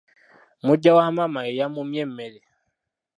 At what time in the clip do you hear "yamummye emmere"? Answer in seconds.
1.59-2.39